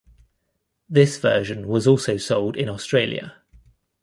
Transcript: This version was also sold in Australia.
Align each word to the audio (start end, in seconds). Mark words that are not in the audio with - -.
This 0.89 1.19
version 1.19 1.67
was 1.67 1.85
also 1.85 2.17
sold 2.17 2.57
in 2.57 2.67
Australia. 2.67 3.35